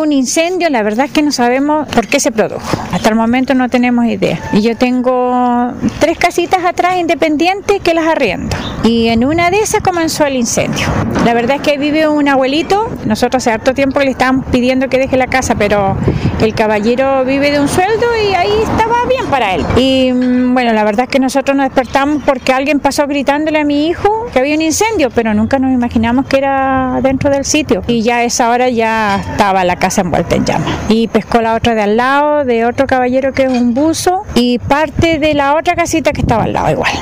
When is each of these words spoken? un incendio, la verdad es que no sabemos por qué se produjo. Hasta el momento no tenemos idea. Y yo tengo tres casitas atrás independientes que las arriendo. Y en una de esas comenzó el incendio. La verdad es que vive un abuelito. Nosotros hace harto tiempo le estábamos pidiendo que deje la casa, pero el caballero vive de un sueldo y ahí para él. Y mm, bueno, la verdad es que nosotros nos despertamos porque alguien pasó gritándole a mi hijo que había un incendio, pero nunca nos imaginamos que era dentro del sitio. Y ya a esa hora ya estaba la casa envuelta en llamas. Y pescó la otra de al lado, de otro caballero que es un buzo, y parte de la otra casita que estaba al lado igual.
un 0.00 0.12
incendio, 0.12 0.70
la 0.70 0.82
verdad 0.82 1.06
es 1.06 1.12
que 1.12 1.22
no 1.22 1.32
sabemos 1.32 1.88
por 1.88 2.06
qué 2.06 2.20
se 2.20 2.30
produjo. 2.32 2.64
Hasta 2.92 3.08
el 3.08 3.14
momento 3.14 3.54
no 3.54 3.68
tenemos 3.68 4.06
idea. 4.06 4.38
Y 4.52 4.62
yo 4.62 4.76
tengo 4.76 5.72
tres 6.00 6.18
casitas 6.18 6.64
atrás 6.64 6.96
independientes 6.96 7.80
que 7.82 7.94
las 7.94 8.06
arriendo. 8.06 8.56
Y 8.84 9.08
en 9.08 9.24
una 9.24 9.50
de 9.50 9.60
esas 9.60 9.82
comenzó 9.82 10.24
el 10.24 10.36
incendio. 10.36 10.86
La 11.24 11.34
verdad 11.34 11.56
es 11.56 11.62
que 11.62 11.78
vive 11.78 12.08
un 12.08 12.28
abuelito. 12.28 12.90
Nosotros 13.04 13.42
hace 13.42 13.50
harto 13.50 13.74
tiempo 13.74 14.00
le 14.00 14.10
estábamos 14.10 14.46
pidiendo 14.46 14.88
que 14.88 14.98
deje 14.98 15.16
la 15.16 15.26
casa, 15.26 15.54
pero 15.56 15.96
el 16.40 16.54
caballero 16.54 17.24
vive 17.24 17.50
de 17.50 17.60
un 17.60 17.68
sueldo 17.68 18.06
y 18.16 18.34
ahí 18.34 18.52
para 19.28 19.54
él. 19.54 19.64
Y 19.76 20.12
mm, 20.12 20.54
bueno, 20.54 20.72
la 20.72 20.84
verdad 20.84 21.04
es 21.04 21.10
que 21.10 21.20
nosotros 21.20 21.56
nos 21.56 21.66
despertamos 21.66 22.22
porque 22.24 22.52
alguien 22.52 22.80
pasó 22.80 23.06
gritándole 23.06 23.60
a 23.60 23.64
mi 23.64 23.86
hijo 23.86 24.26
que 24.32 24.38
había 24.38 24.54
un 24.54 24.62
incendio, 24.62 25.10
pero 25.10 25.34
nunca 25.34 25.58
nos 25.58 25.72
imaginamos 25.72 26.26
que 26.26 26.38
era 26.38 27.00
dentro 27.02 27.30
del 27.30 27.44
sitio. 27.44 27.82
Y 27.86 28.02
ya 28.02 28.18
a 28.18 28.24
esa 28.24 28.50
hora 28.50 28.68
ya 28.68 29.16
estaba 29.16 29.64
la 29.64 29.76
casa 29.76 30.00
envuelta 30.00 30.36
en 30.36 30.44
llamas. 30.44 30.68
Y 30.88 31.08
pescó 31.08 31.40
la 31.40 31.54
otra 31.54 31.74
de 31.74 31.82
al 31.82 31.96
lado, 31.96 32.44
de 32.44 32.64
otro 32.64 32.86
caballero 32.86 33.32
que 33.32 33.44
es 33.44 33.52
un 33.52 33.74
buzo, 33.74 34.22
y 34.34 34.58
parte 34.58 35.18
de 35.18 35.34
la 35.34 35.56
otra 35.56 35.74
casita 35.74 36.12
que 36.12 36.20
estaba 36.20 36.44
al 36.44 36.52
lado 36.52 36.70
igual. 36.70 36.92